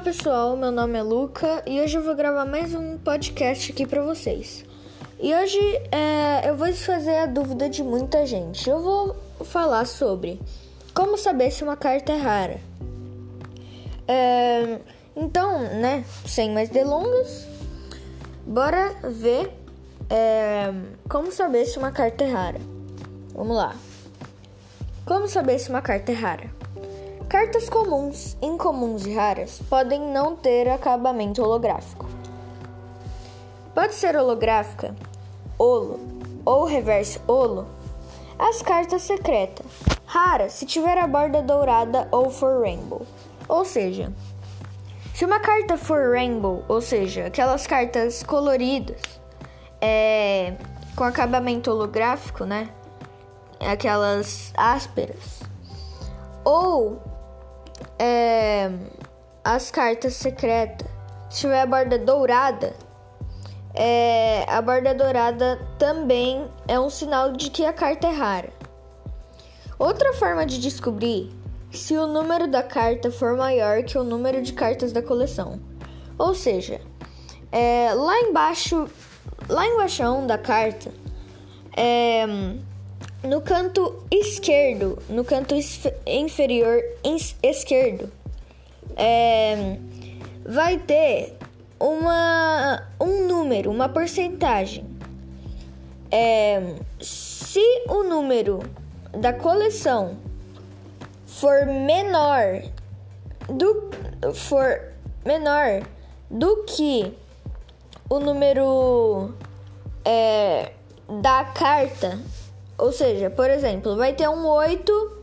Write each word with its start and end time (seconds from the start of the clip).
pessoal, 0.00 0.56
meu 0.56 0.72
nome 0.72 0.98
é 0.98 1.02
Luca 1.02 1.62
e 1.66 1.80
hoje 1.80 1.98
eu 1.98 2.02
vou 2.02 2.14
gravar 2.14 2.46
mais 2.46 2.74
um 2.74 2.96
podcast 2.98 3.70
aqui 3.70 3.86
para 3.86 4.02
vocês. 4.02 4.64
E 5.20 5.34
hoje 5.34 5.58
é, 5.92 6.48
eu 6.48 6.56
vou 6.56 6.72
fazer 6.72 7.16
a 7.18 7.26
dúvida 7.26 7.68
de 7.68 7.82
muita 7.82 8.24
gente. 8.24 8.68
Eu 8.68 8.80
vou 8.80 9.16
falar 9.44 9.84
sobre 9.84 10.40
como 10.94 11.18
saber 11.18 11.50
se 11.50 11.62
uma 11.62 11.76
carta 11.76 12.12
é 12.12 12.16
rara. 12.16 12.60
É, 14.08 14.80
então, 15.14 15.60
né, 15.60 16.04
sem 16.26 16.50
mais 16.50 16.70
delongas, 16.70 17.46
bora 18.46 18.94
ver 19.10 19.52
é, 20.08 20.72
como 21.08 21.30
saber 21.30 21.66
se 21.66 21.78
uma 21.78 21.92
carta 21.92 22.24
é 22.24 22.32
rara. 22.32 22.60
Vamos 23.34 23.56
lá. 23.56 23.76
Como 25.04 25.28
saber 25.28 25.58
se 25.58 25.68
uma 25.68 25.82
carta 25.82 26.12
é 26.12 26.14
rara? 26.14 26.50
Cartas 27.32 27.66
comuns, 27.66 28.36
incomuns 28.42 29.06
e 29.06 29.14
raras 29.14 29.58
podem 29.70 29.98
não 29.98 30.36
ter 30.36 30.68
acabamento 30.68 31.42
holográfico. 31.42 32.04
Pode 33.74 33.94
ser 33.94 34.14
holográfica, 34.16 34.94
holo 35.58 35.98
ou 36.44 36.66
reverso 36.66 37.22
holo. 37.26 37.66
As 38.38 38.60
cartas 38.60 39.00
secretas, 39.00 39.64
rara 40.04 40.50
se 40.50 40.66
tiver 40.66 40.98
a 40.98 41.06
borda 41.06 41.40
dourada 41.40 42.06
ou 42.12 42.28
for 42.28 42.60
rainbow. 42.60 43.00
Ou 43.48 43.64
seja, 43.64 44.12
se 45.14 45.24
uma 45.24 45.40
carta 45.40 45.78
for 45.78 46.12
rainbow, 46.12 46.62
ou 46.68 46.82
seja, 46.82 47.28
aquelas 47.28 47.66
cartas 47.66 48.22
coloridas, 48.22 49.00
é, 49.80 50.52
com 50.94 51.04
acabamento 51.04 51.70
holográfico, 51.70 52.44
né? 52.44 52.68
Aquelas 53.58 54.52
ásperas. 54.54 55.40
Ou 56.44 57.10
é, 58.02 58.68
as 59.44 59.70
cartas 59.70 60.14
secretas. 60.14 60.88
Se 61.30 61.42
tiver 61.42 61.60
a 61.60 61.66
borda 61.66 61.96
dourada, 61.98 62.74
é, 63.74 64.44
a 64.48 64.60
borda 64.60 64.92
dourada 64.92 65.56
também 65.78 66.46
é 66.66 66.78
um 66.80 66.90
sinal 66.90 67.32
de 67.32 67.48
que 67.48 67.64
a 67.64 67.72
carta 67.72 68.08
é 68.08 68.10
rara. 68.10 68.50
Outra 69.78 70.12
forma 70.14 70.44
de 70.44 70.60
descobrir 70.60 71.32
se 71.70 71.96
o 71.96 72.06
número 72.06 72.48
da 72.48 72.62
carta 72.62 73.10
for 73.10 73.36
maior 73.36 73.84
que 73.84 73.96
o 73.96 74.04
número 74.04 74.42
de 74.42 74.52
cartas 74.52 74.92
da 74.92 75.00
coleção. 75.00 75.60
Ou 76.18 76.34
seja, 76.34 76.80
é, 77.52 77.94
lá 77.94 78.20
embaixo, 78.20 78.88
lá 79.48 79.66
embaixo 79.66 80.02
da 80.26 80.36
carta, 80.36 80.92
é, 81.76 82.26
no 83.24 83.40
canto 83.40 84.04
esquerdo, 84.10 84.98
no 85.08 85.24
canto 85.24 85.54
inferior 86.06 86.82
esquerdo, 87.42 88.10
é, 88.96 89.76
vai 90.44 90.78
ter 90.78 91.36
uma, 91.78 92.82
um 93.00 93.26
número, 93.26 93.70
uma 93.70 93.88
porcentagem. 93.88 94.84
É, 96.10 96.74
se 97.00 97.84
o 97.88 98.02
número 98.02 98.60
da 99.12 99.32
coleção 99.32 100.16
for 101.26 101.64
menor 101.66 102.62
do 103.48 103.90
for 104.34 104.92
menor 105.24 105.82
do 106.30 106.64
que 106.64 107.12
o 108.08 108.20
número 108.20 109.34
é, 110.04 110.72
da 111.20 111.44
carta 111.44 112.18
ou 112.82 112.90
seja, 112.90 113.30
por 113.30 113.48
exemplo, 113.48 113.96
vai 113.96 114.12
ter 114.12 114.28
um 114.28 114.44
8 114.44 115.22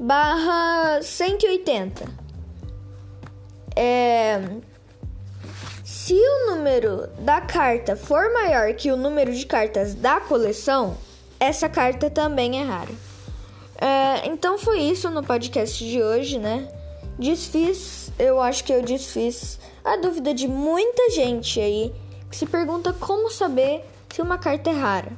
barra 0.00 1.02
180. 1.02 2.02
É, 3.76 4.40
se 5.84 6.14
o 6.14 6.54
número 6.54 7.06
da 7.18 7.42
carta 7.42 7.94
for 7.94 8.32
maior 8.32 8.72
que 8.72 8.90
o 8.90 8.96
número 8.96 9.34
de 9.34 9.44
cartas 9.44 9.94
da 9.94 10.18
coleção, 10.18 10.96
essa 11.38 11.68
carta 11.68 12.08
também 12.08 12.62
é 12.62 12.64
rara. 12.64 12.92
É, 13.78 14.26
então 14.26 14.56
foi 14.56 14.78
isso 14.80 15.10
no 15.10 15.22
podcast 15.22 15.84
de 15.84 16.02
hoje, 16.02 16.38
né? 16.38 16.66
Desfiz, 17.18 18.10
eu 18.18 18.40
acho 18.40 18.64
que 18.64 18.72
eu 18.72 18.80
desfiz 18.80 19.60
a 19.84 19.96
dúvida 19.96 20.32
de 20.32 20.48
muita 20.48 21.10
gente 21.10 21.60
aí 21.60 21.92
que 22.30 22.36
se 22.36 22.46
pergunta 22.46 22.94
como 22.94 23.30
saber 23.30 23.84
se 24.08 24.22
uma 24.22 24.38
carta 24.38 24.70
é 24.70 24.72
rara. 24.72 25.12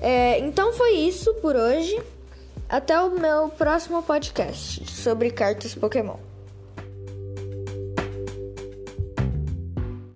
É, 0.00 0.38
então 0.38 0.72
foi 0.72 0.92
isso 0.92 1.34
por 1.34 1.56
hoje. 1.56 2.00
Até 2.68 3.00
o 3.00 3.10
meu 3.10 3.48
próximo 3.48 4.02
podcast 4.02 4.84
sobre 4.92 5.30
cartas 5.30 5.74
Pokémon. 5.74 6.16